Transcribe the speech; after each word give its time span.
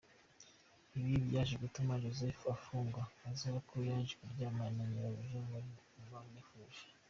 Ibi 0.99 1.13
byaje 1.27 1.55
gutuma 1.63 1.93
Yozefu 2.05 2.43
afungwa 2.55 3.01
azira 3.27 3.57
ko 3.69 3.75
yanze 3.89 4.13
kuryamana 4.19 4.71
na 4.77 4.83
nyirabuja 4.91 5.39
wari 5.51 5.71
wamwifuje. 6.13 6.81